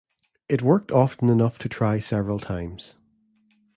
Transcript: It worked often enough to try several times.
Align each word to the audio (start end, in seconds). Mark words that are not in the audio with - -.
It 0.49 0.63
worked 0.63 0.91
often 0.91 1.29
enough 1.29 1.59
to 1.59 1.69
try 1.69 1.99
several 1.99 2.39
times. 2.39 2.95